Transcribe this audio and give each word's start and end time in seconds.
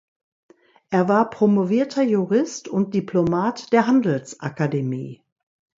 Er 0.89 1.07
war 1.09 1.29
promovierter 1.29 2.01
Jurist 2.01 2.67
und 2.67 2.95
Diplomat 2.95 3.71
der 3.71 3.85
Handelsakademie. 3.85 5.21